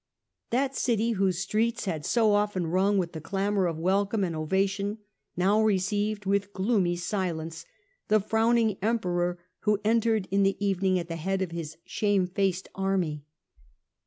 [0.49, 4.97] That city, whose streets had so often rung with the clamour of welcome and ovation,
[5.37, 7.67] now received with gloomy silence
[8.07, 13.25] the frowning Emperor who entered in the evening at the head of his shamefaced army.